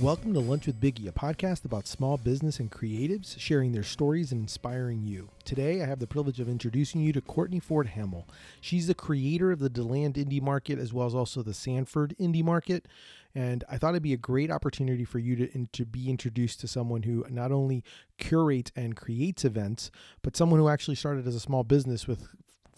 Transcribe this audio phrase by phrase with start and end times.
[0.00, 4.32] Welcome to Lunch with Biggie, a podcast about small business and creatives sharing their stories
[4.32, 5.28] and inspiring you.
[5.44, 8.26] Today, I have the privilege of introducing you to Courtney Ford Hamill.
[8.62, 12.42] She's the creator of the DeLand Indie Market as well as also the Sanford Indie
[12.42, 12.88] Market.
[13.34, 16.66] And I thought it'd be a great opportunity for you to, to be introduced to
[16.66, 17.84] someone who not only
[18.16, 19.90] curates and creates events,
[20.22, 22.26] but someone who actually started as a small business with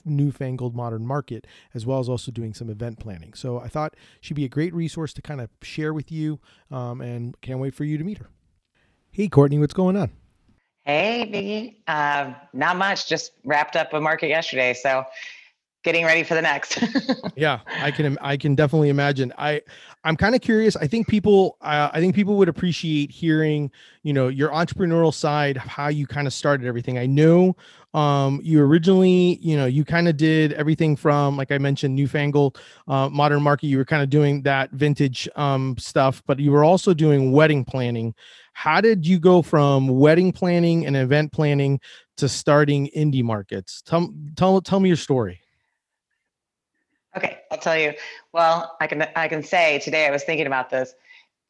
[0.04, 3.34] newfangled modern market, as well as also doing some event planning.
[3.34, 6.40] So I thought she'd be a great resource to kind of share with you,
[6.70, 8.30] um, and can't wait for you to meet her.
[9.10, 10.10] Hey, Courtney, what's going on?
[10.84, 11.76] Hey, Biggie.
[11.86, 13.08] Uh, not much.
[13.08, 15.04] Just wrapped up a market yesterday, so
[15.82, 16.82] getting ready for the next.
[17.36, 18.18] yeah, I can.
[18.20, 19.32] I can definitely imagine.
[19.38, 19.62] I,
[20.04, 20.76] I'm kind of curious.
[20.76, 21.56] I think people.
[21.60, 23.70] Uh, I think people would appreciate hearing,
[24.02, 26.98] you know, your entrepreneurial side, how you kind of started everything.
[26.98, 27.56] I know
[27.94, 32.58] um you originally you know you kind of did everything from like i mentioned newfangled
[32.88, 36.64] uh, modern market you were kind of doing that vintage um stuff but you were
[36.64, 38.14] also doing wedding planning
[38.54, 41.78] how did you go from wedding planning and event planning
[42.16, 45.41] to starting indie markets tell tell tell me your story
[47.16, 47.94] okay i'll tell you.
[48.32, 50.94] Well i can i can say today i was thinking about this.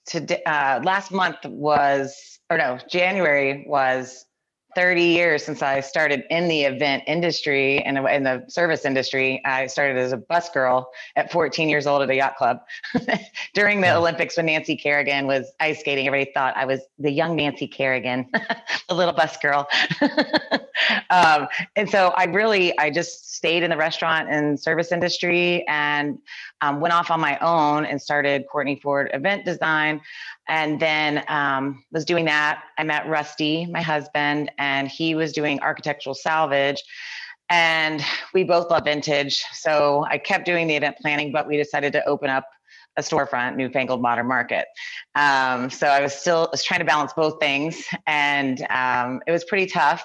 [0.06, 4.26] Today uh, last month was or no january was
[4.74, 9.42] 30 years since I started in the event industry and in the service industry.
[9.44, 12.60] I started as a bus girl at 14 years old at a yacht club.
[13.54, 17.36] During the Olympics, when Nancy Kerrigan was ice skating, everybody thought I was the young
[17.36, 18.28] Nancy Kerrigan,
[18.88, 19.68] the little bus girl.
[21.10, 26.18] um, and so I really, I just stayed in the restaurant and service industry and
[26.62, 30.00] um, went off on my own and started Courtney Ford Event Design
[30.48, 32.62] and then um, was doing that.
[32.78, 36.82] I met Rusty, my husband, and he was doing architectural salvage.
[37.50, 39.44] And we both love vintage.
[39.52, 42.46] So I kept doing the event planning, but we decided to open up
[42.96, 44.66] a storefront, newfangled modern market.
[45.14, 49.44] Um, so I was still was trying to balance both things, and um, it was
[49.44, 50.04] pretty tough.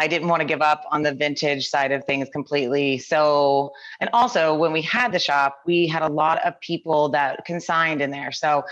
[0.00, 2.96] I didn't want to give up on the vintage side of things completely.
[2.96, 7.44] So, and also when we had the shop, we had a lot of people that
[7.44, 8.32] consigned in there.
[8.32, 8.64] So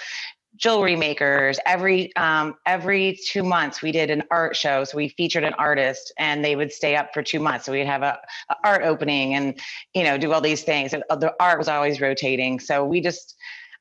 [0.57, 5.45] jewelry makers every um, every two months we did an art show so we featured
[5.45, 8.19] an artist and they would stay up for two months so we'd have a,
[8.51, 9.61] a art opening and
[9.95, 13.37] you know do all these things and the art was always rotating so we just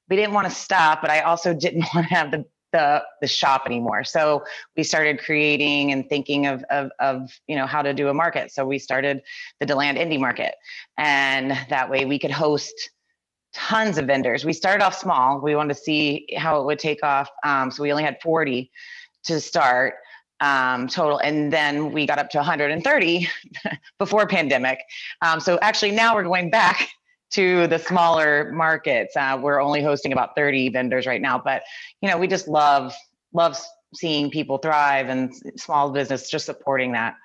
[0.08, 3.28] we didn't want to stop but i also didn't want to have the the the
[3.28, 4.44] shop anymore so
[4.76, 8.52] we started creating and thinking of, of of you know how to do a market
[8.52, 9.22] so we started
[9.60, 10.56] the deland indie market
[10.98, 12.90] and that way we could host
[13.58, 14.46] tons of vendors.
[14.46, 15.42] We started off small.
[15.42, 17.30] We wanted to see how it would take off.
[17.44, 18.72] Um, so we only had 40
[19.26, 19.96] to start
[20.40, 21.18] um, total.
[21.20, 23.28] And then we got up to 130
[23.98, 24.80] before pandemic.
[25.24, 26.90] Um, so actually now we're going back
[27.32, 29.16] to the smaller markets.
[29.16, 31.64] Uh, we're only hosting about 30 vendors right now, but
[32.02, 32.94] you know, we just love,
[33.34, 33.60] love
[33.94, 37.16] seeing people thrive and small business, just supporting that.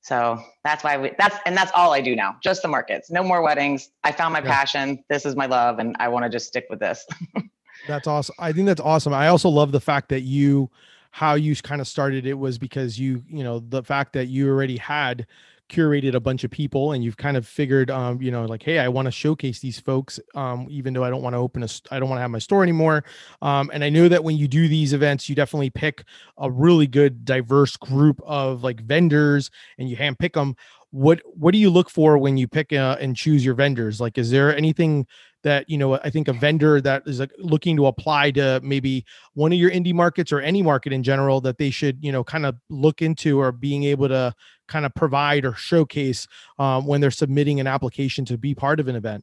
[0.00, 2.36] So that's why we that's and that's all I do now.
[2.42, 3.10] Just the markets.
[3.10, 3.88] No more weddings.
[4.04, 4.50] I found my yeah.
[4.50, 5.02] passion.
[5.08, 7.06] This is my love and I want to just stick with this.
[7.88, 8.34] that's awesome.
[8.38, 9.14] I think that's awesome.
[9.14, 10.70] I also love the fact that you
[11.10, 14.48] how you kind of started it was because you, you know, the fact that you
[14.48, 15.26] already had
[15.70, 18.78] curated a bunch of people and you've kind of figured um you know like hey
[18.78, 21.68] i want to showcase these folks um even though i don't want to open a
[21.90, 23.02] i don't want to have my store anymore.
[23.40, 26.04] Um and i know that when you do these events you definitely pick
[26.38, 30.54] a really good diverse group of like vendors and you hand pick them
[30.94, 34.00] what what do you look for when you pick uh, and choose your vendors?
[34.00, 35.08] Like is there anything
[35.44, 39.52] that you know i think a vendor that is looking to apply to maybe one
[39.52, 42.44] of your indie markets or any market in general that they should you know kind
[42.44, 44.34] of look into or being able to
[44.66, 46.26] kind of provide or showcase
[46.58, 49.22] um, when they're submitting an application to be part of an event?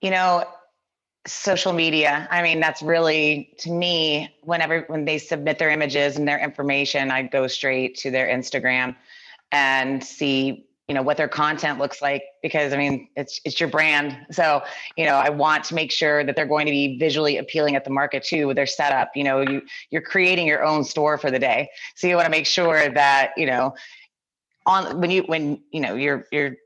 [0.00, 0.44] You know
[1.26, 6.28] social media i mean that's really to me whenever when they submit their images and
[6.28, 8.94] their information i go straight to their instagram
[9.50, 13.68] and see you know what their content looks like because i mean it's it's your
[13.68, 14.16] brand.
[14.30, 14.62] So
[14.96, 17.84] you know i want to make sure that they're going to be visually appealing at
[17.84, 19.10] the market too with their setup.
[19.14, 21.68] You know you you're creating your own store for the day.
[21.96, 23.74] So you want to make sure that you know
[24.64, 26.56] on when you when you know you're you're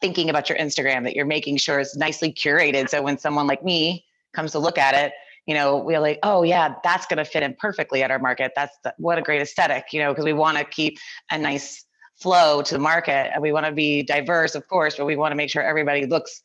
[0.00, 2.88] thinking about your instagram that you're making sure it's nicely curated.
[2.88, 5.12] So when someone like me comes to look at it
[5.46, 8.52] you know, we're like, oh yeah, that's going to fit in perfectly at our market.
[8.54, 10.98] That's the, what a great aesthetic, you know, because we want to keep
[11.30, 11.86] a nice
[12.20, 13.30] flow to the market.
[13.32, 16.06] And we want to be diverse, of course, but we want to make sure everybody
[16.06, 16.42] looks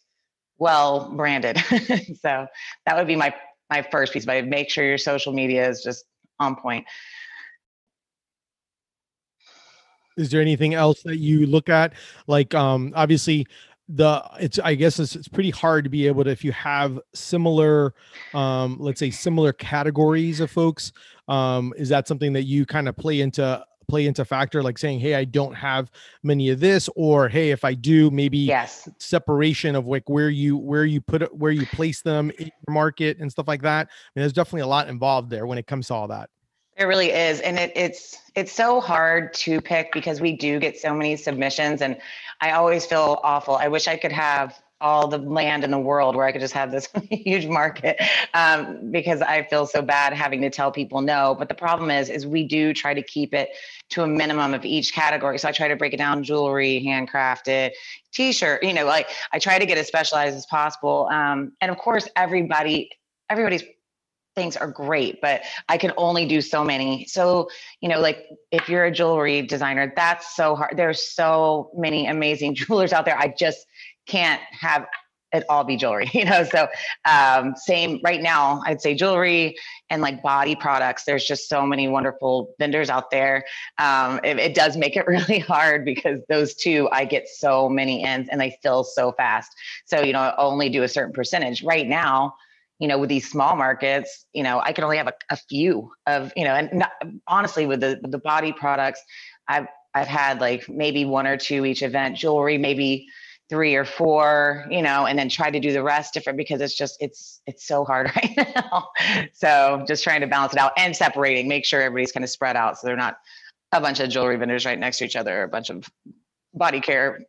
[0.57, 1.57] well branded.
[2.21, 2.47] so
[2.85, 3.33] that would be my
[3.69, 4.25] my first piece.
[4.25, 6.05] But make sure your social media is just
[6.39, 6.85] on point.
[10.17, 11.93] Is there anything else that you look at?
[12.25, 13.47] Like, um, obviously,
[13.87, 16.99] the it's i guess it's, it's pretty hard to be able to if you have
[17.13, 17.93] similar
[18.33, 20.91] um let's say similar categories of folks
[21.27, 24.99] um is that something that you kind of play into play into factor like saying
[24.99, 25.89] hey i don't have
[26.23, 28.89] many of this or hey if i do maybe yes.
[28.99, 32.73] separation of like where you where you put it where you place them in your
[32.73, 33.87] market and stuff like that.
[33.87, 36.29] I mean, there's definitely a lot involved there when it comes to all that.
[36.77, 40.77] It really is, and it, it's it's so hard to pick because we do get
[40.77, 41.97] so many submissions, and
[42.41, 43.55] I always feel awful.
[43.55, 46.53] I wish I could have all the land in the world where I could just
[46.53, 47.97] have this huge market
[48.33, 51.35] um, because I feel so bad having to tell people no.
[51.37, 53.49] But the problem is, is we do try to keep it
[53.91, 55.37] to a minimum of each category.
[55.39, 57.71] So I try to break it down: jewelry, handcrafted,
[58.13, 58.63] t-shirt.
[58.63, 61.07] You know, like I try to get as specialized as possible.
[61.11, 62.89] Um, and of course, everybody
[63.29, 63.63] everybody's
[64.35, 67.05] things are great, but I can only do so many.
[67.05, 67.49] So,
[67.81, 70.75] you know, like if you're a jewelry designer, that's so hard.
[70.77, 73.17] There's so many amazing jewelers out there.
[73.17, 73.65] I just
[74.07, 74.85] can't have
[75.33, 76.43] it all be jewelry, you know.
[76.43, 76.67] So,
[77.05, 79.55] um, same right now, I'd say jewelry
[79.89, 81.03] and like body products.
[81.03, 83.43] There's just so many wonderful vendors out there.
[83.77, 88.03] Um, it, it does make it really hard because those two, I get so many
[88.03, 89.51] ends and they fill so fast.
[89.85, 92.35] So, you know, I only do a certain percentage right now
[92.79, 95.91] you know, with these small markets, you know, I can only have a, a few
[96.07, 96.91] of, you know, and not,
[97.27, 99.01] honestly, with the the body products,
[99.47, 103.07] I've I've had like maybe one or two each event, jewelry, maybe
[103.49, 106.75] three or four, you know, and then try to do the rest different because it's
[106.75, 108.89] just it's it's so hard right now.
[109.33, 112.55] so just trying to balance it out and separating, make sure everybody's kind of spread
[112.55, 113.17] out so they're not
[113.71, 115.89] a bunch of jewelry vendors right next to each other, a bunch of
[116.53, 117.19] body care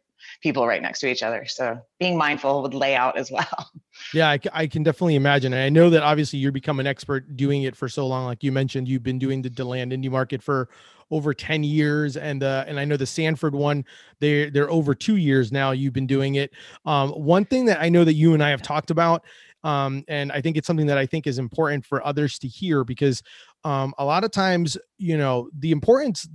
[0.43, 1.47] people right next to each other.
[1.47, 3.71] So being mindful with layout as well.
[4.13, 5.55] Yeah, I, I, can definitely imagine.
[5.55, 8.27] And I know that obviously you're become an expert doing it for so long.
[8.27, 10.69] Like you mentioned, you've been doing the Deland indie market for
[11.11, 12.19] over 10 years.
[12.19, 13.87] And uh, and I know the Sanford one,
[14.21, 15.71] they're they're over two years now.
[15.71, 16.53] You've been doing it.
[16.85, 19.25] Um, one thing that I know that you and I have talked about,
[19.65, 22.85] um, and I think it's something that I think is important for others to hear
[22.85, 23.23] because
[23.65, 26.29] um, a lot of times, you know, the importance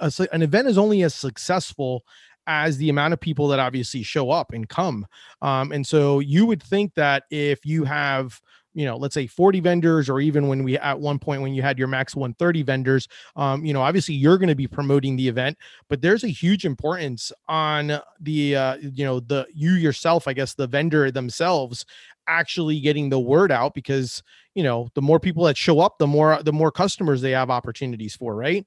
[0.00, 2.04] an event is only as successful
[2.46, 5.06] as the amount of people that obviously show up and come.
[5.42, 8.40] Um, and so you would think that if you have
[8.76, 11.62] you know let's say 40 vendors or even when we at one point when you
[11.62, 15.26] had your max 130 vendors um, you know obviously you're going to be promoting the
[15.26, 15.56] event
[15.88, 20.54] but there's a huge importance on the uh, you know the you yourself i guess
[20.54, 21.84] the vendor themselves
[22.28, 24.22] actually getting the word out because
[24.54, 27.50] you know the more people that show up the more the more customers they have
[27.50, 28.66] opportunities for right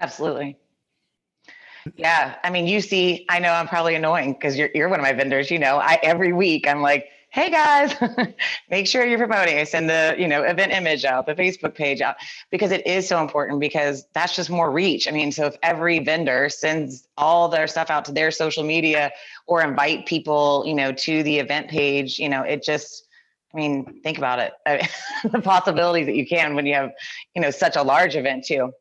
[0.00, 0.56] absolutely
[1.96, 2.36] yeah.
[2.42, 5.12] I mean, you see, I know I'm probably annoying because you're, you're one of my
[5.12, 7.94] vendors, you know, I, every week I'm like, Hey guys,
[8.70, 9.58] make sure you're promoting.
[9.58, 12.16] I send the, you know, event image out, the Facebook page out,
[12.50, 15.06] because it is so important because that's just more reach.
[15.06, 19.10] I mean, so if every vendor sends all their stuff out to their social media
[19.46, 23.06] or invite people, you know, to the event page, you know, it just,
[23.52, 24.54] I mean, think about it.
[25.30, 26.92] the possibilities that you can when you have,
[27.34, 28.72] you know, such a large event too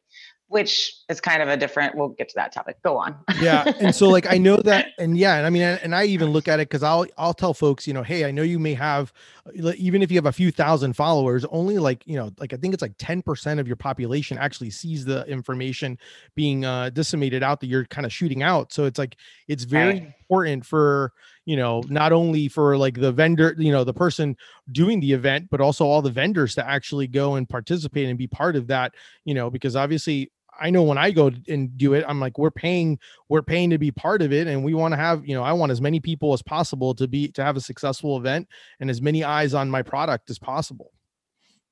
[0.55, 2.81] which is kind of a different we'll get to that topic.
[2.81, 3.15] Go on.
[3.41, 6.29] Yeah and so like i know that and yeah and i mean and i even
[6.29, 8.73] look at it because i'll i'll tell folks you know hey i know you may
[8.73, 9.11] have
[9.53, 12.73] even if you have a few thousand followers only like you know like i think
[12.73, 15.99] it's like 10% of your population actually sees the information
[16.33, 18.73] being uh disseminated out that you're kind of shooting out.
[18.73, 19.17] So it's like
[19.47, 20.13] it's very right.
[20.19, 21.13] important for
[21.45, 24.35] you know not only for like the vendor you know the person
[24.71, 28.27] doing the event but also all the vendors to actually go and participate and be
[28.27, 28.93] part of that
[29.25, 32.51] you know because obviously I know when I go and do it, I'm like, we're
[32.51, 34.47] paying, we're paying to be part of it.
[34.47, 37.07] And we want to have, you know, I want as many people as possible to
[37.07, 38.47] be, to have a successful event
[38.79, 40.91] and as many eyes on my product as possible.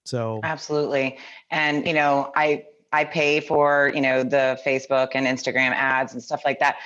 [0.06, 1.18] So absolutely.
[1.50, 6.22] And, you know, I, I pay for, you know, the Facebook and Instagram ads and
[6.22, 6.78] stuff like that.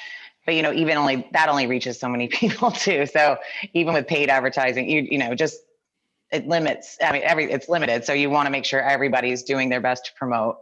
[0.45, 3.05] But, you know, even only that only reaches so many people too.
[3.05, 3.37] So
[3.73, 5.59] even with paid advertising, you, you know, just
[6.31, 8.05] it limits, I mean, every, it's limited.
[8.05, 10.57] So you want to make sure everybody's doing their best to promote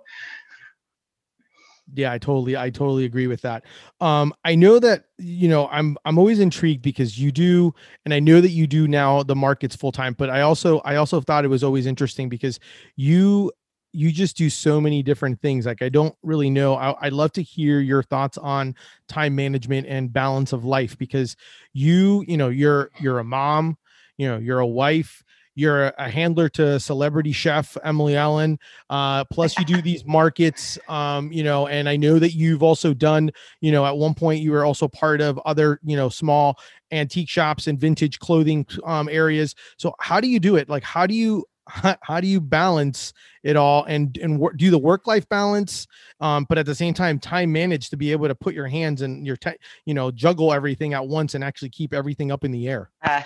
[1.94, 3.64] yeah i totally i totally agree with that.
[4.02, 7.74] Um i know that you know i'm i'm always intrigued because you do
[8.06, 10.96] and i know that you do now the markets full time but i also i
[10.96, 12.60] also thought it was always interesting because
[12.96, 13.52] you
[13.94, 15.66] you just do so many different things.
[15.66, 18.76] Like i don't really know I, i'd love to hear your thoughts on
[19.08, 21.36] time management and balance of life because
[21.74, 23.78] you you know you're you're a mom
[24.18, 25.24] you know you're a wife
[25.56, 28.58] you're a handler to celebrity chef Emily Ellyn.
[28.90, 32.94] Uh, plus, you do these markets, um, you know, and I know that you've also
[32.94, 33.32] done,
[33.62, 36.60] you know, at one point you were also part of other, you know, small
[36.92, 39.56] antique shops and vintage clothing um, areas.
[39.78, 40.70] So, how do you do it?
[40.70, 44.70] Like, how do you how, how do you balance it all and and wor- do
[44.70, 45.88] the work life balance
[46.20, 49.02] um but at the same time time manage to be able to put your hands
[49.02, 52.52] and your te- you know juggle everything at once and actually keep everything up in
[52.52, 53.22] the air Uh,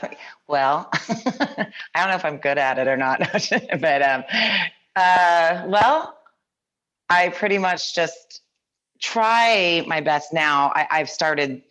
[0.48, 3.20] well, I don't know if I'm good at it or not,
[3.80, 4.24] but um,
[4.96, 6.18] uh, well,
[7.10, 8.42] I pretty much just
[9.00, 10.72] try my best now.
[10.76, 11.62] I, I've started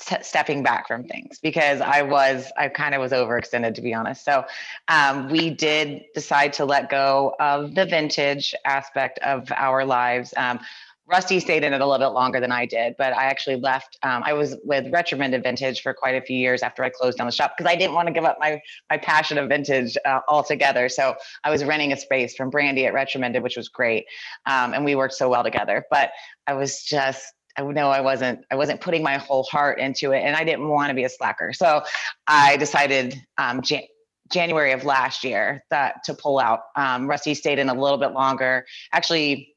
[0.00, 4.24] stepping back from things because I was, I kind of was overextended to be honest.
[4.24, 4.44] So
[4.88, 10.32] um, we did decide to let go of the vintage aspect of our lives.
[10.36, 10.60] Um,
[11.08, 13.98] Rusty stayed in it a little bit longer than I did, but I actually left.
[14.02, 17.26] Um, I was with Retrominted Vintage for quite a few years after I closed down
[17.26, 20.20] the shop because I didn't want to give up my my passion of vintage uh,
[20.28, 20.90] altogether.
[20.90, 24.04] So I was renting a space from Brandy at Retromended, which was great,
[24.44, 25.86] um, and we worked so well together.
[25.90, 26.10] But
[26.46, 30.20] I was just I know I wasn't I wasn't putting my whole heart into it,
[30.20, 31.52] and I didn't want to be a slacker.
[31.52, 31.82] So
[32.26, 33.88] I decided um, Jan-
[34.30, 36.60] January of last year that to pull out.
[36.76, 38.64] Um, Rusty stayed in a little bit longer.
[38.92, 39.54] Actually,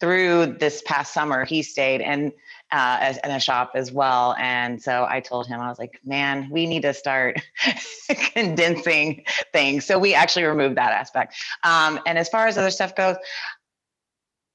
[0.00, 2.32] through this past summer, he stayed in
[2.72, 4.34] uh, as, in a shop as well.
[4.38, 7.40] And so I told him, I was like, man, we need to start
[8.34, 9.84] condensing things.
[9.84, 11.36] So we actually removed that aspect.
[11.64, 13.16] Um, and as far as other stuff goes,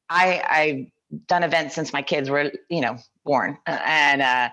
[0.09, 0.96] I I've
[1.27, 4.49] done events since my kids were, you know, born, uh, and uh,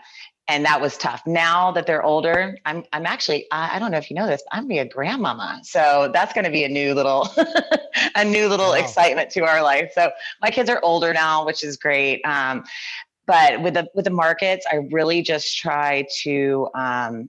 [0.49, 1.23] and that was tough.
[1.27, 4.43] Now that they're older, I'm I'm actually I, I don't know if you know this,
[4.49, 7.29] but I'm gonna be a grandmama, so that's going to be a new little
[8.17, 8.75] a new little Wow.
[8.75, 9.93] excitement to our life.
[9.95, 10.11] So
[10.43, 12.21] my kids are older now, which is great.
[12.25, 12.65] Um,
[13.27, 17.29] but with the with the markets, I really just try to um,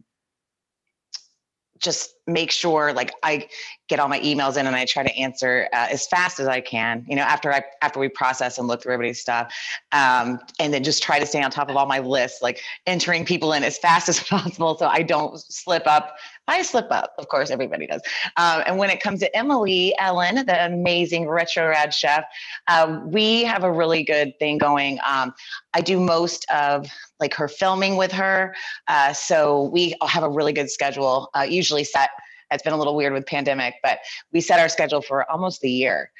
[1.79, 3.47] just make sure like I
[3.87, 6.59] get all my emails in and I try to answer uh, as fast as I
[6.59, 7.05] can.
[7.07, 9.53] You know, after I after we process and look through everybody's stuff,
[9.91, 13.25] um, and then just try to stay on top of all my lists, like entering
[13.25, 16.15] people in as fast as possible so I don't slip up.
[16.47, 18.01] I slip up, of course, everybody does.
[18.37, 22.23] Um, and when it comes to Emily Ellyn, the amazing retro rad chef,
[22.67, 24.99] uh, we have a really good thing going.
[25.07, 25.33] Um,
[25.73, 26.87] I do most of
[27.19, 28.55] like her filming with her,
[28.87, 31.29] uh, so we have a really good schedule.
[31.35, 32.11] Uh, usually set.
[32.55, 33.99] It's been a little weird with pandemic, but
[34.33, 36.11] we set our schedule for almost a year.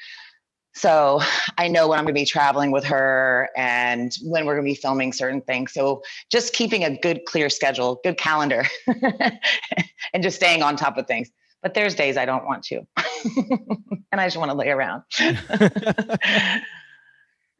[0.76, 1.20] So
[1.56, 4.70] I know when I'm going to be traveling with her and when we're going to
[4.70, 5.72] be filming certain things.
[5.72, 8.66] So just keeping a good, clear schedule, good calendar,
[10.12, 11.30] and just staying on top of things.
[11.62, 12.86] But there's days I don't want to,
[14.12, 15.02] and I just want to lay around.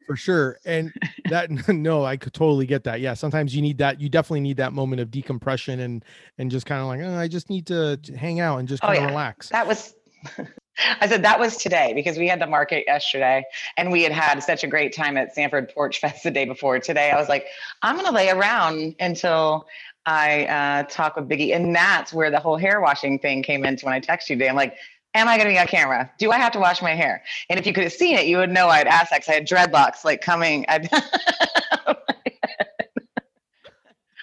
[0.07, 0.91] for sure and
[1.29, 4.57] that no i could totally get that yeah sometimes you need that you definitely need
[4.57, 6.03] that moment of decompression and
[6.39, 8.87] and just kind of like oh, i just need to hang out and just Oh,
[8.87, 9.09] kind of yeah.
[9.09, 9.93] relax That was,
[11.01, 13.43] I said that was today because we had the market yesterday
[13.77, 16.79] and we had had such a great time at Sanford Porch Fest the day before.
[16.79, 17.47] Today, I was like,
[17.81, 19.67] I'm going to lay around until
[20.05, 21.55] I uh, talk with Biggie.
[21.55, 24.49] And that's where the whole hair washing thing came into when I texted you today.
[24.49, 24.75] I'm like,
[25.17, 26.11] Am I going to be on camera?
[26.19, 27.23] Do I have to wash my hair?
[27.49, 29.33] And if you could have seen it, you would know I'd asked that 'cause I
[29.33, 30.63] had dreadlocks like coming.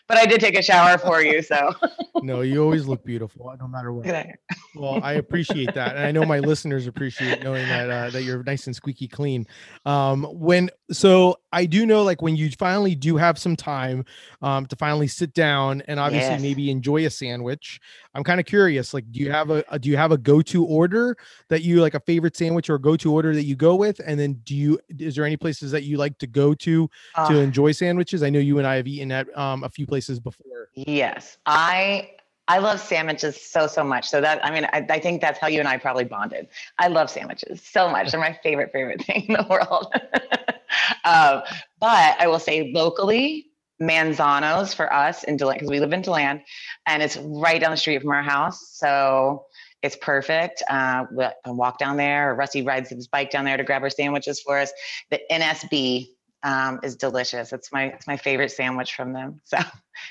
[0.07, 1.41] But I did take a shower for you.
[1.41, 1.73] So
[2.23, 4.57] no you always look beautiful no matter what look at that.
[4.75, 8.43] well i appreciate that and i know my listeners appreciate knowing that uh, that you're
[8.45, 9.45] nice and squeaky clean
[9.85, 14.05] um when so i do know like when you finally do have some time
[14.43, 16.41] um to finally sit down and obviously Yes.
[16.43, 17.81] maybe enjoy a sandwich
[18.15, 20.65] i'm kind of curious like do you have a, a do you have a go-to
[20.65, 21.17] order
[21.49, 24.35] that you like a favorite sandwich or go-to order that you go with and then
[24.45, 27.41] do you is there any places that you like to go to to Oh.
[27.41, 30.45] enjoy sandwiches i know you and i have eaten at um a few places before
[30.75, 32.11] Yes, I
[32.49, 34.09] I love sandwiches so so much.
[34.09, 36.49] So that I mean, I, I think that's how you and I probably bonded.
[36.79, 38.11] I love sandwiches so much.
[38.11, 39.93] They're my favorite favorite thing in the world.
[41.05, 41.43] um,
[41.81, 43.47] but I will say locally,
[43.89, 46.43] Manzano's for us in Deland because we live in Deland,
[46.87, 48.71] and it's right down the street from our house.
[48.73, 49.47] So
[49.83, 50.63] it's perfect.
[50.69, 52.31] Uh, we can walk down there.
[52.31, 54.73] Or Rusty rides his bike down there to grab our sandwiches for us.
[55.11, 56.09] The NSB
[56.43, 57.53] um, is delicious.
[57.53, 59.41] It's my it's my favorite sandwich from them.
[59.51, 59.59] So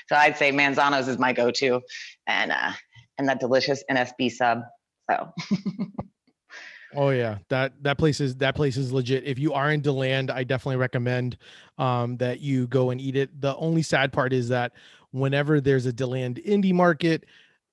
[0.08, 1.82] so I'd say Manzano's is my go-to,
[2.26, 2.72] and uh,
[3.18, 4.62] and that delicious NSB sub.
[5.10, 5.32] So
[6.96, 9.24] Oh yeah, that that place is that place is legit.
[9.24, 11.36] If you are in Deland, I definitely recommend
[11.78, 13.40] um, that you go and eat it.
[13.40, 14.72] The only sad part is that
[15.10, 17.24] whenever there's a Deland indie market,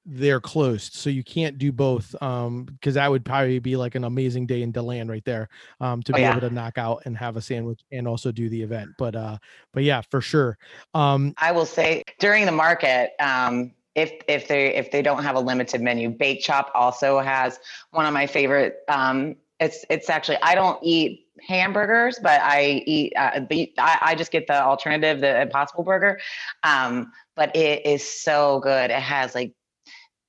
[0.05, 2.15] they're closed, so you can't do both.
[2.21, 5.49] Um, because that would probably be like an amazing day in Deland right there.
[5.79, 6.31] Um, to Oh, be yeah.
[6.31, 8.89] able to knock out and have a sandwich and also do the event.
[8.97, 9.37] But uh,
[9.73, 10.57] but yeah, for sure.
[10.93, 15.35] Um, I will say during the market, um, if if they if they don't have
[15.35, 17.59] a limited menu, Bake Shop also has
[17.91, 18.77] one of my favorite.
[18.87, 23.13] Um, it's it's actually I don't eat hamburgers, but I eat.
[23.15, 23.41] Uh,
[23.77, 26.19] I, I just get the alternative, the Impossible Burger.
[26.63, 28.91] Um, but it is so good.
[28.91, 29.53] It has like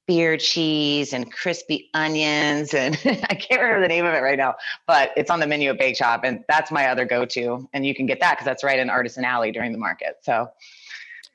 [0.07, 4.57] beer cheese and crispy onions and I can't remember the name of it right now,
[4.87, 7.69] but it's on the menu at Bake Shop and that's my other go-to.
[7.73, 10.19] And you can get that because that's right in Artisan Alley during the market.
[10.23, 10.49] So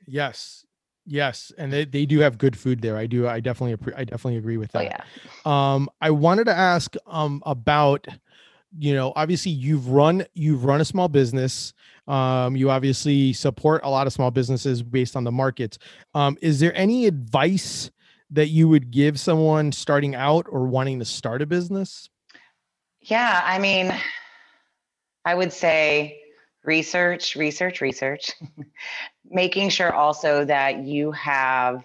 [0.05, 0.65] yes.
[1.09, 2.97] Yes, and they, they do have good food there.
[2.97, 3.29] I do.
[3.29, 5.05] I definitely I definitely agree with oh, that.
[5.45, 5.73] Oh, yeah.
[5.73, 8.05] Um, I wanted to ask um about,
[8.77, 11.73] you know, obviously you've run you've run a small business.
[12.09, 15.77] Um, you obviously support a lot of small businesses based on the markets.
[16.13, 17.89] Um, is there any advice
[18.31, 22.09] that you would give someone starting out or wanting to start a business?
[22.99, 23.93] Yeah, I mean,
[25.23, 26.19] I would say
[26.67, 28.33] research, research, research.
[29.29, 31.83] Making sure also that you have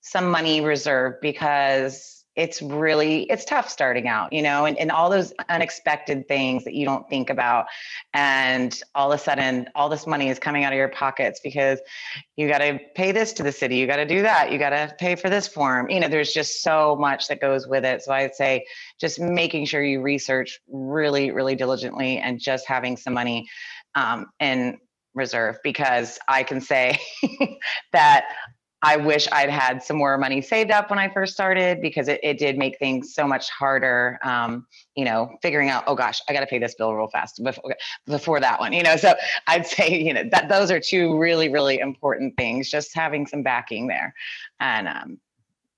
[0.00, 5.10] some money reserved because it's really it's tough starting out you know and, and all
[5.10, 7.66] those unexpected things that you don't think about.
[8.14, 11.80] And all of a sudden all this money is coming out of your pockets because
[12.36, 14.70] you got to pay this to the city you got to do that you got
[14.70, 15.90] to pay for this form.
[15.90, 18.02] You know there's just so much that goes with it.
[18.02, 18.64] So i'd say
[19.00, 23.48] just making sure you research really really diligently and just having some money
[23.96, 24.78] um, in
[25.18, 26.98] reserve because i can say
[27.92, 28.26] that
[28.80, 32.20] I wish I'd had some more money saved up when I first started because it,
[32.22, 34.20] it did make things so much harder.
[34.22, 37.42] Um, you know, figuring out, oh gosh, I got to pay this bill real fast
[37.42, 37.74] before,
[38.06, 38.96] before that one, you know.
[38.96, 39.14] So
[39.48, 43.42] I'd say, you know, that those are two really, really important things, just having some
[43.42, 44.14] backing there.
[44.60, 45.18] And um,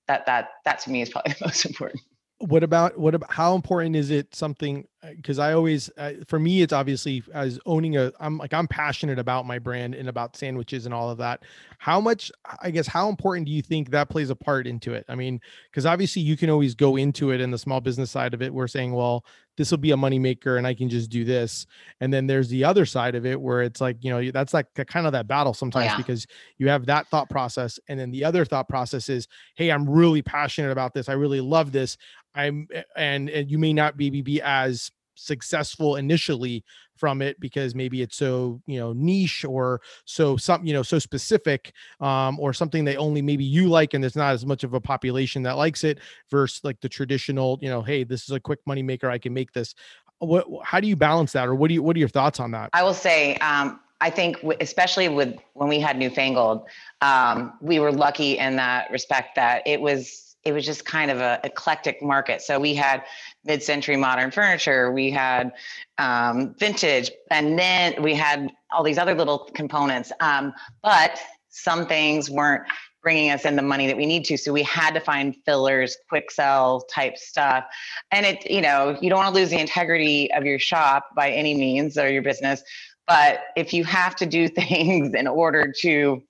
[0.07, 2.03] that, that, that to me is probably the most important
[2.41, 6.39] what about what about how important is it something because uh, i always uh, for
[6.39, 10.35] me it's obviously as owning a i'm like i'm passionate about my brand and about
[10.35, 11.43] sandwiches and all of that.
[11.77, 12.31] How much
[12.61, 15.05] i guess how important do you think that plays a part into it?
[15.07, 18.33] I mean because obviously you can always go into it in the small business side
[18.33, 18.53] of it.
[18.53, 19.23] We're saying well
[19.61, 21.67] this will be a moneymaker and i can just do this.
[21.99, 24.73] And then there's the other side of it where it's like you know that's like
[24.87, 25.97] kind of that battle sometimes yeah.
[25.97, 26.25] because
[26.57, 30.23] you have that thought process and then the other thought process is hey i'm really
[30.23, 31.09] passionate about this.
[31.09, 31.97] I really love this.
[32.33, 36.63] I'm eh, and and you may not be be as successful initially
[36.95, 40.99] from it because maybe it's so you know niche or so some you know so
[40.99, 44.73] specific um or something they only maybe you like and there's not as much of
[44.73, 45.99] a population that likes it
[46.29, 49.33] versus like the traditional you know hey this is a quick money maker i can
[49.33, 49.75] make this.
[50.19, 52.51] What how do you balance that or what do you what are your thoughts on
[52.51, 52.69] that?
[52.73, 56.65] I will say um I think, especially with when we had Newfangled,
[57.01, 61.19] um, we were lucky in that respect that it was it was just kind of
[61.19, 62.41] a eclectic market.
[62.41, 63.03] So we had
[63.45, 65.51] mid-century modern furniture, we had
[65.97, 70.11] um, vintage, and then we had all these other little components.
[70.19, 72.63] Um, but some things weren't
[73.03, 74.37] bringing us in the money that we need to.
[74.37, 77.65] So we had to find fillers, quick sell type stuff.
[78.11, 81.31] And it, you know, you don't want to lose the integrity of your shop by
[81.31, 82.63] any means or your business.
[83.07, 86.21] But if you have to do things in order to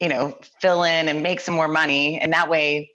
[0.00, 2.18] you know, fill in and make some more money.
[2.18, 2.90] And that way,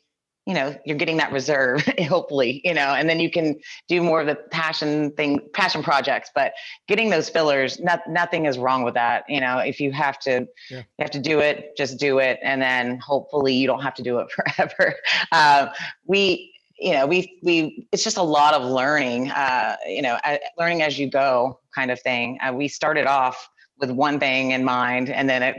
[0.48, 4.22] you know, you're getting that reserve, hopefully, you know, and then you can do more
[4.22, 6.32] of the passion thing, passion projects.
[6.34, 6.54] But
[6.88, 9.24] getting those fillers, not, nothing is wrong with that.
[9.30, 10.78] You know, if you have to, yeah.
[10.80, 14.04] you have to do it, just do it, and then hopefully you don't have to
[14.04, 14.96] do it forever.
[15.32, 15.68] Uh,
[16.06, 19.30] we, you know, we we it's just a lot of learning.
[19.30, 20.18] Uh, you know,
[20.58, 22.40] learning as you go, kind of thing.
[22.42, 25.58] Uh, we started off with one thing in mind, and then it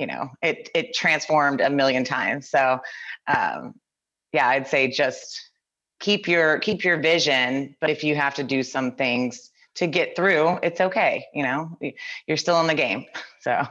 [0.00, 2.48] you know it it transformed a million times.
[2.48, 2.80] So
[3.28, 3.74] um,
[4.32, 5.50] yeah i'd say just
[5.98, 10.16] keep your keep your vision but if you have to do some things to get
[10.16, 11.78] through it's okay you know
[12.26, 13.04] you're still in the game.
[13.42, 13.66] So.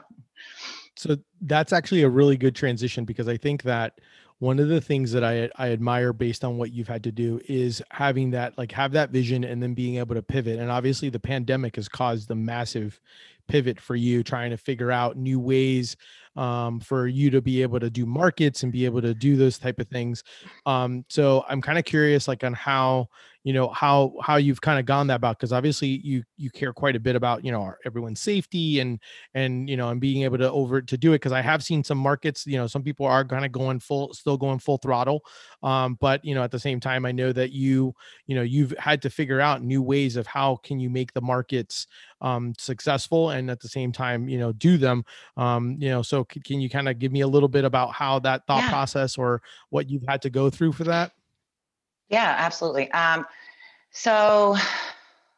[0.96, 4.00] So that's actually a really good transition because i think that
[4.40, 7.40] one of the things that I I admire based on what you've had to do
[7.48, 10.58] is having that like have that vision and then being able to pivot.
[10.60, 13.00] And obviously the pandemic has caused a massive
[13.50, 15.98] pivot for you trying to figure out new ways
[16.40, 19.58] um, for you to be able to do markets and be able to do those
[19.60, 20.24] type of things.
[20.66, 23.08] Um, so i'm kind of curious like on how
[23.44, 26.74] you know how how you've kind of gone that about because obviously you you care
[26.74, 29.00] quite a bit about you know everyone's safety and
[29.34, 31.84] and you know and being able to over to do it because i have seen
[31.84, 35.24] some markets you know some people are kind of going full still going full throttle.
[35.64, 37.94] Um but you know at the same time i know that you
[38.28, 41.22] you know you've had to figure out new ways of how can you make the
[41.22, 41.88] markets
[42.22, 45.04] um successful and at the same time you know do them.
[45.38, 48.20] Um you know so can you kind of give me a little bit about how
[48.20, 48.70] that thought yeah.
[48.70, 51.12] process or what you've had to go through for that
[52.10, 52.92] yeah, absolutely.
[52.92, 53.26] Um,
[53.92, 54.58] so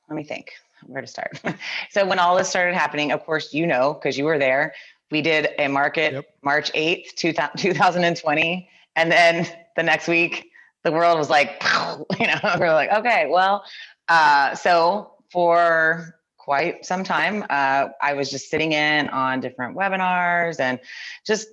[0.10, 0.52] let me think
[0.86, 1.40] where to start.
[1.90, 4.74] so when all this started happening, of course, you know, because you were there,
[5.12, 6.26] we did a market yep.
[6.42, 8.68] March 8th, 2020.
[8.98, 10.52] And then the next week,
[10.84, 11.64] the world was like,
[12.20, 13.64] you know, we're like, okay, well,
[14.10, 20.60] uh, so for quite some time, uh, I was just sitting in on different webinars
[20.60, 20.80] and
[21.26, 21.48] just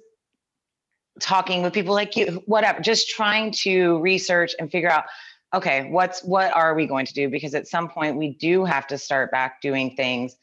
[1.20, 5.04] talking with people like you, whatever, just trying to research and figure out,
[5.52, 7.28] okay, what's what are we going to do?
[7.28, 10.36] Because at some point we do have to start back doing things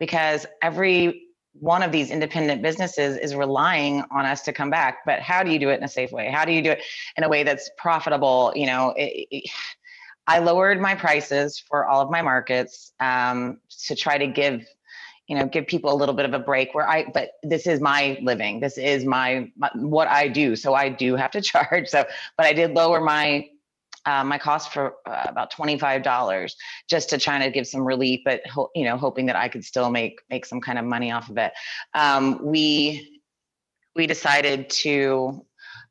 [0.00, 4.98] because every one of these independent businesses is relying on us to come back.
[5.06, 6.28] But how do you do it in a safe way?
[6.28, 6.82] How do you do it
[7.16, 8.52] in a way that's profitable?
[8.56, 9.50] You know, it, it,
[10.26, 14.66] I lowered my prices for all of my markets um, to try to give
[15.26, 17.80] you know give people a little bit of a break where i but this is
[17.80, 18.60] my living.
[18.60, 20.56] This is my, my what i do.
[20.56, 21.88] So i do have to charge.
[21.88, 22.04] So
[22.36, 23.48] but i did lower my
[24.06, 26.52] uh, my cost for uh, about $25
[26.90, 29.64] just to try to give some relief but ho- you know hoping that i could
[29.64, 31.52] still make make some kind of money off of it.
[31.94, 33.22] Um, we
[33.96, 35.46] we decided to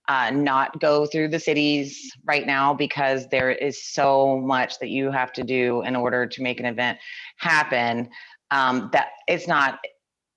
[0.07, 5.11] uh, not go through the cities right now because there is so much that you
[5.11, 6.97] have to do in order to make an event
[7.37, 8.09] happen
[8.51, 9.79] um, that it's not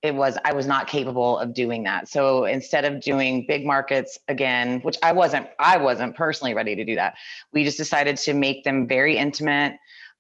[0.03, 2.09] it was i was not capable of doing that.
[2.09, 6.85] So instead of doing big markets again which i wasn't i wasn't personally ready to
[6.85, 7.15] do that
[7.53, 9.75] we just decided to make them very intimate.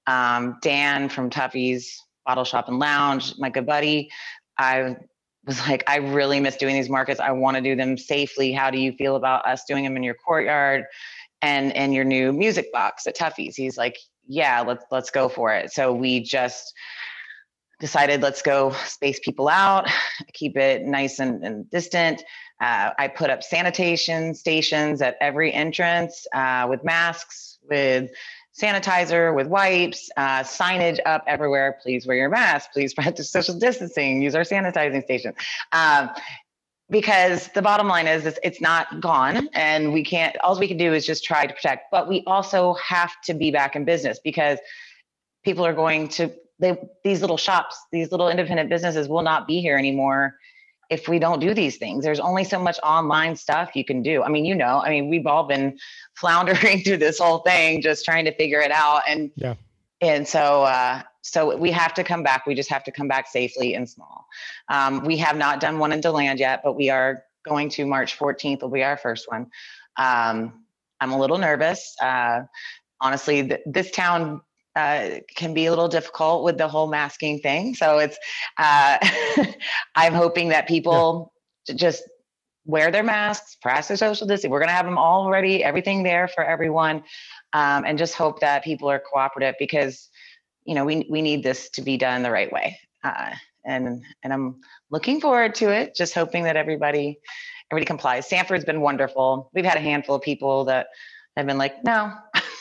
[0.08, 4.10] Um, dan from tuffy's bottle shop and lounge my good buddy
[4.58, 4.96] i
[5.46, 7.20] was like i really miss doing these markets.
[7.20, 8.52] I want to do them safely.
[8.52, 10.84] How do you feel about us doing them in your courtyard
[11.42, 13.56] and and your new music box at tuffy's?
[13.56, 15.72] He's like yeah let's let's go for it.
[15.72, 16.74] So we just
[17.78, 19.88] decided let's go space people out,
[20.32, 22.22] keep it nice and, and distant.
[22.60, 28.10] Uh, I put up sanitation stations at every entrance uh, with masks, with
[28.60, 31.78] sanitizer, with wipes, uh, signage up everywhere.
[31.82, 32.72] Please wear your mask.
[32.72, 34.22] Please practice social distancing.
[34.22, 35.34] Use our sanitizing station.
[35.72, 36.10] Um,
[36.88, 40.76] because the bottom line is, is it's not gone and we can't all we can
[40.76, 44.20] do is just try to protect but we also have to be back in business
[44.22, 44.60] because
[45.44, 49.60] people are going to they these little shops, these little independent businesses will not be
[49.60, 50.36] here anymore
[50.88, 52.04] if we don't do these things.
[52.04, 54.22] There's only so much online stuff you can do.
[54.22, 55.78] I mean, you know, I mean, we've all been
[56.14, 59.02] floundering through this whole thing, just trying to figure it out.
[59.08, 59.54] And yeah.
[60.02, 62.46] And so, uh, so we have to come back.
[62.46, 64.26] We just have to come back safely and small.
[64.68, 68.18] Um, we have not done one in Deland yet, but we are going to March
[68.18, 68.60] 14th.
[68.60, 69.46] Will be our first one.
[69.96, 70.64] Um,
[71.00, 71.96] I'm a little nervous.
[72.00, 72.42] Uh,
[73.00, 74.42] honestly, th- this town
[74.76, 77.74] uh, can be a little difficult with the whole masking thing.
[77.74, 78.18] So it's,
[78.58, 78.98] uh,
[79.94, 81.32] I'm hoping that people
[81.66, 81.74] yeah.
[81.74, 82.04] just
[82.66, 84.50] wear their masks, practice social distancing.
[84.50, 87.02] We're going to have them all ready, everything there for everyone,
[87.52, 90.10] um, and just hope that people are cooperative because,
[90.64, 92.78] you know, we we need this to be done the right way.
[93.02, 93.30] Uh,
[93.64, 94.60] and and I'm
[94.90, 95.94] looking forward to it.
[95.94, 97.18] Just hoping that everybody
[97.70, 98.28] everybody complies.
[98.28, 99.50] Sanford's been wonderful.
[99.54, 100.88] We've had a handful of people that
[101.36, 102.12] have been like, no,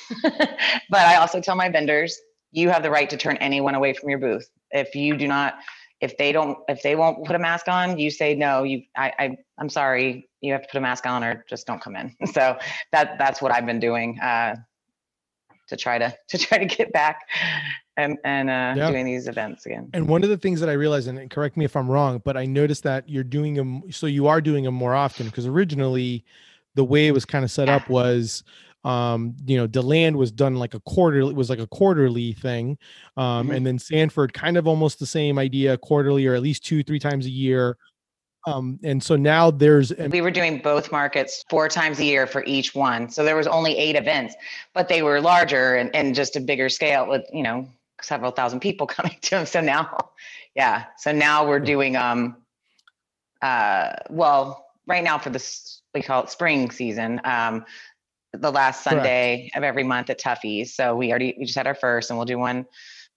[0.23, 2.19] but I also tell my vendors,
[2.51, 4.49] you have the right to turn anyone away from your booth.
[4.71, 5.55] If you do not,
[6.01, 8.63] if they don't, if they won't put a mask on, you say no.
[8.63, 11.81] You, I, I I'm sorry, you have to put a mask on, or just don't
[11.81, 12.15] come in.
[12.27, 12.57] So
[12.91, 14.55] that that's what I've been doing uh,
[15.67, 17.21] to try to to try to get back
[17.97, 18.89] and and uh, yeah.
[18.89, 19.89] doing these events again.
[19.93, 22.37] And one of the things that I realized, and correct me if I'm wrong, but
[22.37, 23.91] I noticed that you're doing them.
[23.91, 26.23] So you are doing them more often because originally
[26.75, 28.43] the way it was kind of set up was
[28.85, 32.77] um you know deland was done like a quarter it was like a quarterly thing.
[33.17, 33.55] Um mm-hmm.
[33.55, 36.99] and then sanford kind of almost the same idea quarterly or at least two three
[36.99, 37.77] times a year.
[38.45, 42.43] Um and so now there's we were doing both markets four times a year for
[42.45, 43.09] each one.
[43.09, 44.35] So there was only eight events
[44.73, 47.67] but they were larger and, and just a bigger scale with you know
[48.01, 49.97] several thousand people coming to them so now
[50.55, 50.85] yeah.
[50.97, 52.37] So now we're doing um
[53.41, 57.65] uh well right now for this we call it spring season um
[58.37, 59.57] the last Sunday Correct.
[59.57, 60.73] of every month at Tuffy's.
[60.73, 62.65] So we already we just had our first, and we'll do one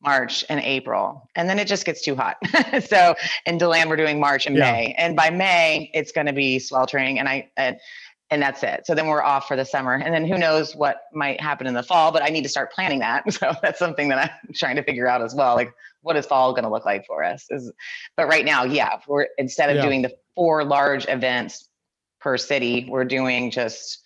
[0.02, 2.36] March and April, and then it just gets too hot.
[2.88, 3.14] so
[3.46, 4.72] in Deland, we're doing March and yeah.
[4.72, 7.76] May, and by May it's going to be sweltering, and I and,
[8.30, 8.86] and that's it.
[8.86, 11.74] So then we're off for the summer, and then who knows what might happen in
[11.74, 12.12] the fall?
[12.12, 13.24] But I need to start planning that.
[13.32, 15.54] So that's something that I'm trying to figure out as well.
[15.54, 17.46] Like what is fall going to look like for us?
[17.50, 17.72] Is
[18.16, 19.82] but right now, yeah, we're instead of yeah.
[19.82, 21.68] doing the four large events
[22.20, 24.02] per city, we're doing just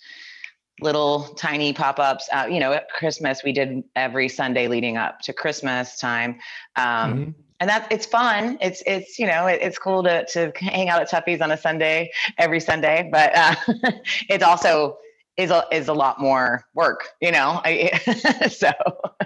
[0.82, 5.32] little tiny pop-ups uh, you know at christmas we did every sunday leading up to
[5.32, 6.38] christmas time
[6.76, 7.30] um, mm-hmm.
[7.60, 11.00] and that it's fun it's it's you know it, it's cool to to hang out
[11.00, 13.54] at tuffy's on a sunday every sunday but uh,
[14.28, 14.96] it's also
[15.36, 17.60] is a, is a lot more work, you know.
[17.64, 18.70] I, so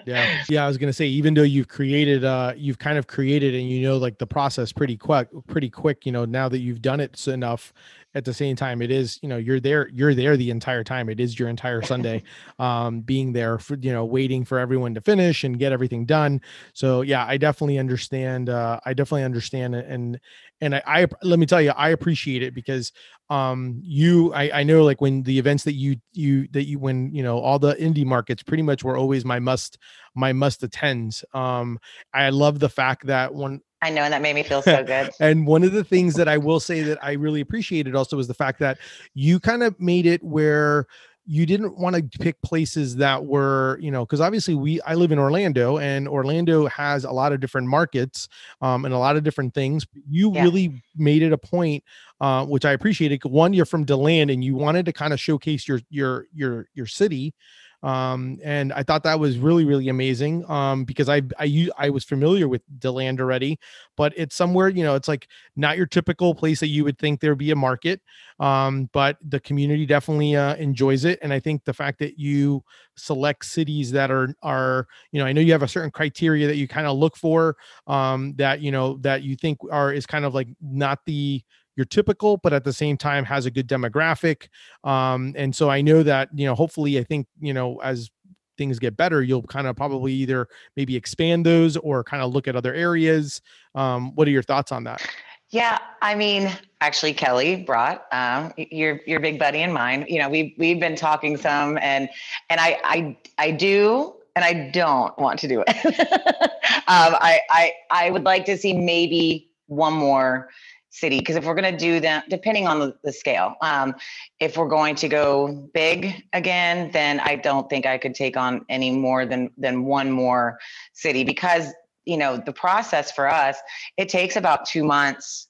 [0.04, 0.64] yeah, yeah.
[0.64, 3.82] I was gonna say, even though you've created, uh, you've kind of created, and you
[3.82, 6.06] know, like the process pretty quick, pretty quick.
[6.06, 7.72] You know, now that you've done it enough,
[8.16, 11.10] at the same time it is you know you're there you're there the entire time
[11.10, 12.22] it is your entire sunday
[12.58, 16.40] um being there for you know waiting for everyone to finish and get everything done
[16.72, 20.18] so yeah i definitely understand uh i definitely understand and
[20.60, 22.92] and I, I let me tell you i appreciate it because
[23.30, 27.14] um you I, I know like when the events that you you that you when
[27.14, 29.78] you know all the indie markets pretty much were always my must
[30.14, 31.78] my must attends um
[32.14, 35.10] i love the fact that when I know, and that made me feel so good.
[35.20, 38.26] and one of the things that I will say that I really appreciated also was
[38.26, 38.78] the fact that
[39.14, 40.86] you kind of made it where
[41.26, 45.10] you didn't want to pick places that were you know because obviously we i live
[45.10, 48.28] in orlando and orlando has a lot of different markets
[48.60, 50.42] um, and a lot of different things you yeah.
[50.42, 51.82] really made it a point
[52.20, 55.66] uh, which i appreciated one you're from deland and you wanted to kind of showcase
[55.66, 57.34] your your your your city
[57.82, 62.04] um, and I thought that was really really amazing um, because I I I was
[62.04, 63.58] familiar with Deland already,
[63.96, 67.20] but it's somewhere you know it's like not your typical place that you would think
[67.20, 68.00] there'd be a market,
[68.40, 72.62] um, but the community definitely uh, enjoys it, and I think the fact that you
[72.96, 76.56] select cities that are are you know I know you have a certain criteria that
[76.56, 80.24] you kind of look for um, that you know that you think are is kind
[80.24, 81.42] of like not the
[81.76, 84.48] your typical, but at the same time has a good demographic.
[84.84, 88.10] Um, and so I know that, you know, hopefully I think, you know, as
[88.56, 92.48] things get better, you'll kind of probably either maybe expand those or kind of look
[92.48, 93.42] at other areas.
[93.74, 95.06] Um, what are your thoughts on that?
[95.50, 100.04] Yeah, I mean, actually, Kelly brought um, your your big buddy and mine.
[100.08, 102.08] You know, we've we've been talking some, and
[102.50, 105.86] and I I I do and I don't want to do it.
[106.88, 110.48] um, I I I would like to see maybe one more
[110.96, 113.94] city because if we're going to do that depending on the, the scale um,
[114.40, 118.64] if we're going to go big again then i don't think i could take on
[118.68, 120.58] any more than than one more
[120.92, 121.72] city because
[122.04, 123.56] you know the process for us
[123.96, 125.48] it takes about two months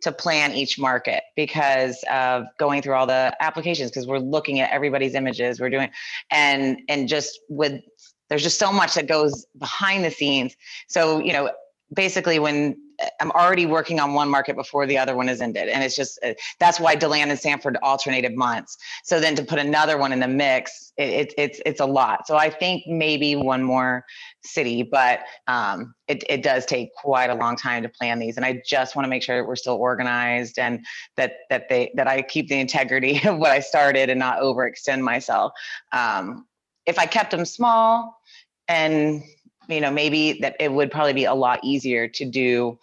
[0.00, 4.70] to plan each market because of going through all the applications because we're looking at
[4.70, 5.90] everybody's images we're doing
[6.30, 7.80] and and just with
[8.28, 10.56] there's just so much that goes behind the scenes.
[10.88, 11.50] So you know
[11.94, 12.76] basically when
[13.20, 15.68] I'm already working on one market before the other one is ended.
[15.68, 18.76] And it's just, uh, that's why DeLand and Sanford alternated months.
[19.04, 22.26] So then to put another one in the mix, it, it, it's, it's a lot.
[22.26, 24.04] So I think maybe one more
[24.42, 28.36] city, but um, it, it does take quite a long time to plan these.
[28.36, 30.84] And I just want to make sure that we're still organized and
[31.16, 35.00] that, that they, that I keep the integrity of what I started and not overextend
[35.00, 35.52] myself.
[35.92, 36.46] Um,
[36.86, 38.20] if I kept them small
[38.68, 39.22] and
[39.68, 42.78] you know maybe that it would probably be a lot easier to do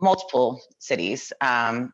[0.00, 1.92] multiple cities um,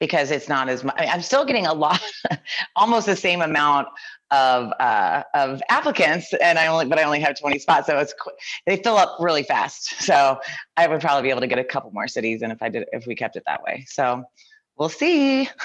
[0.00, 0.96] because it's not as much.
[0.98, 2.00] I am still getting a lot,
[2.76, 3.88] almost the same amount
[4.30, 8.14] of uh, of applicants, and I only but I only have 20 spots, so it's
[8.66, 9.94] they fill up really fast.
[10.08, 10.40] So
[10.76, 12.86] I would probably be able to get a couple more cities, and if I did
[12.92, 14.24] if we kept it that way, so
[14.76, 15.48] we'll see.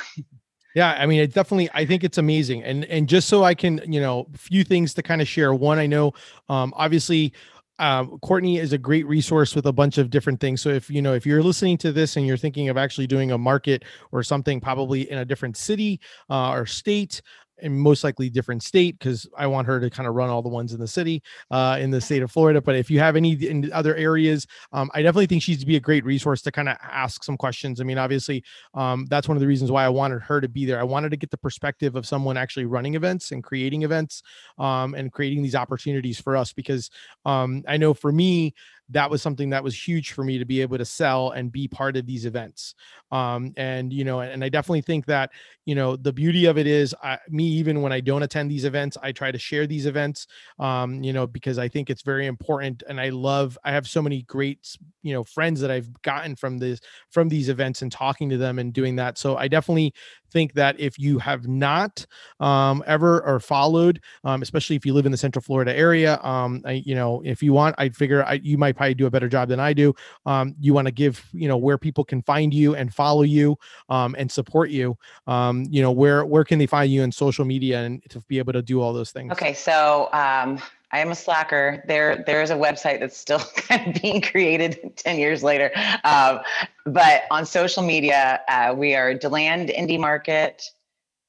[0.76, 1.70] Yeah, I mean, it definitely.
[1.76, 4.96] I think it's amazing, and and just so I can, you know, a few things
[4.96, 5.54] to kind of share.
[5.54, 6.14] One, I know,
[6.50, 7.32] um, obviously,
[7.80, 10.62] um, Courtney is a great resource with a bunch of different things.
[10.62, 13.32] So if you know if you're listening to this and you're thinking of actually doing
[13.32, 17.22] a market or something, probably in a different city uh, or state,
[17.64, 20.50] and most likely different state because I want her to kind of run all the
[20.50, 22.62] ones in the city uh, in the state of Florida.
[22.62, 25.80] But if you have any in other areas, um, I definitely think she'd be a
[25.80, 27.82] great resource to kind of ask some questions.
[27.82, 30.66] I mean, obviously, um, that's one of the reasons why I wanted her to be
[30.66, 30.80] there.
[30.80, 34.22] I wanted to get the perspective of someone actually running events and creating events
[34.58, 36.90] um, and creating these opportunities for us because
[37.26, 38.54] um, I know for me,
[38.90, 41.68] that was something that was huge for me to be able to sell and be
[41.68, 42.76] part of these events
[43.14, 45.30] um, and you know and i definitely think that
[45.66, 48.66] you know the beauty of it is I, me even when i don't attend these
[48.66, 50.26] events i try to share these events
[50.60, 54.02] um, you know because i think it's very important and i love i have so
[54.02, 58.30] many great you know friends that i've gotten from this from these events and talking
[58.30, 59.18] to them and doing that.
[59.18, 59.94] So i definitely
[60.32, 62.06] think that if you have not
[62.40, 66.62] um, ever or followed um, especially if you live in the central florida area um,
[66.66, 69.30] I, you know if you want i figure I, you might probably do a better
[69.30, 69.94] job than i do
[70.26, 73.58] um, you want to give you know where people can find you and follow you
[73.90, 77.46] um, and support you um, you know where where can they find you in social
[77.46, 80.58] media and to be able to do all those things okay so um,
[80.94, 81.84] I am a slacker.
[81.88, 85.72] There, there is a website that's still kind of being created 10 years later.
[86.04, 86.42] Um,
[86.86, 90.64] but on social media, uh, we are Deland Indie Market.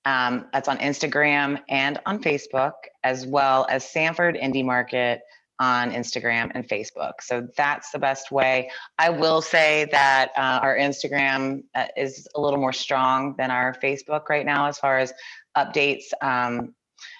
[0.04, 5.22] Um, that's on Instagram and on Facebook, as well as Sanford Indie Market
[5.58, 7.14] on Instagram and Facebook.
[7.20, 8.70] So that's the best way.
[8.98, 13.76] I will say that uh, our Instagram uh, is a little more strong than our
[13.82, 15.12] Facebook right now as far as
[15.56, 16.04] updates.
[16.20, 16.74] Um,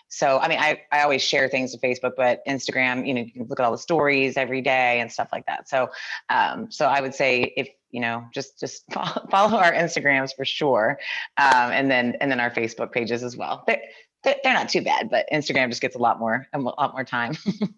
[0.09, 3.33] so, I mean, I, I always share things to Facebook, but Instagram, you know, you
[3.33, 5.69] can look at all the stories every day and stuff like that.
[5.69, 5.91] So,
[6.31, 10.45] um, so I would say if you know, just just follow, follow our Instagrams for
[10.45, 10.99] sure,
[11.37, 13.63] um, and then and then our Facebook pages as well.
[13.67, 13.83] They're,
[14.25, 17.37] they're not too bad, but Instagram just gets a lot more a lot more time.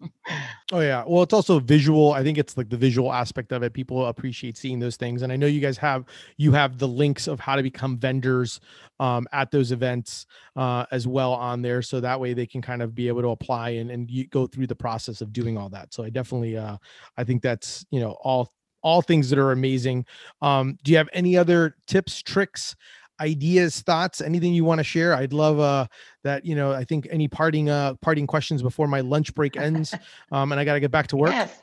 [0.71, 2.13] oh yeah, well, it's also visual.
[2.13, 3.73] I think it's like the visual aspect of it.
[3.73, 6.05] People appreciate seeing those things, and I know you guys have
[6.37, 8.59] you have the links of how to become vendors
[8.99, 12.81] um, at those events uh, as well on there, so that way they can kind
[12.81, 15.69] of be able to apply and and you go through the process of doing all
[15.69, 15.93] that.
[15.93, 16.77] So I definitely, uh,
[17.17, 18.51] I think that's you know all
[18.83, 20.05] all things that are amazing.
[20.41, 22.75] Um, do you have any other tips, tricks,
[23.19, 25.13] ideas, thoughts, anything you want to share?
[25.13, 25.87] I'd love uh,
[26.23, 26.45] that.
[26.45, 29.93] You know, I think any parting uh, parting questions before my lunch break ends,
[30.31, 31.31] um, and I got to get back to work.
[31.31, 31.61] Yes.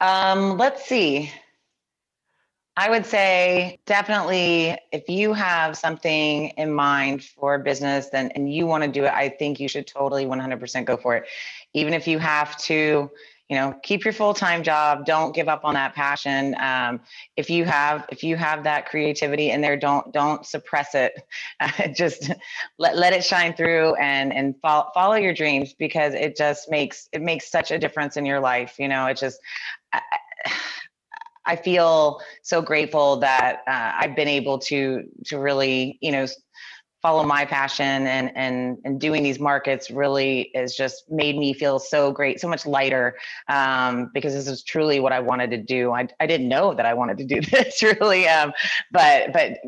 [0.00, 1.30] Um, let's see.
[2.76, 8.66] I would say definitely if you have something in mind for business then and you
[8.66, 11.24] want to do it, I think you should totally 100% go for it.
[11.72, 13.10] Even if you have to
[13.48, 17.00] you know keep your full-time job don't give up on that passion um,
[17.36, 21.12] if you have if you have that creativity in there don't don't suppress it.
[21.94, 22.30] Just
[22.78, 27.08] let, let it shine through and and follow, follow your dreams because it just makes
[27.12, 29.38] it makes such a difference in your life you know it just
[29.92, 30.00] I,
[31.46, 36.26] I feel so grateful that uh, I've been able to to really, you know,
[37.04, 41.78] follow my passion and and and doing these markets really has just made me feel
[41.78, 43.14] so great so much lighter
[43.50, 46.86] um, because this is truly what i wanted to do i, I didn't know that
[46.86, 48.54] i wanted to do this really um,
[48.90, 49.58] but but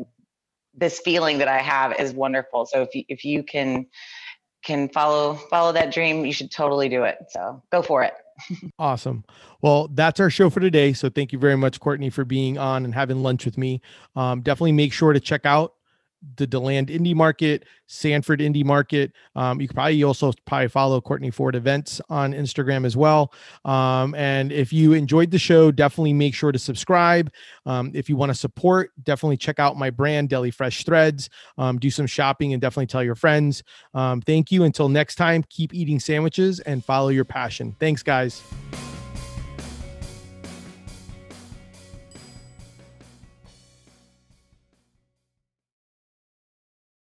[0.73, 3.85] this feeling that i have is wonderful so if you if you can
[4.63, 8.15] can follow follow that dream you should totally do it so go for it
[8.79, 9.25] awesome.
[9.63, 10.93] Well, that's our show for today.
[10.93, 13.81] So thank you very much, Courtney, for being on and having lunch with me.
[14.15, 15.73] Um, definitely make sure to check out
[16.35, 19.11] the Deland Indie Market, Sanford Indie Market.
[19.35, 23.33] Um, you could probably also probably follow Courtney Ford Events on Instagram as well.
[23.65, 27.31] Um, and if you enjoyed the show, definitely make sure to subscribe.
[27.65, 31.29] Um, if you want to support, definitely check out my brand, Deli Fresh Threads.
[31.57, 33.63] Um, do some shopping and definitely tell your friends.
[33.93, 34.63] Um, thank you.
[34.63, 37.75] Until next time, keep eating sandwiches and follow your passion.
[37.79, 38.41] Thanks, guys.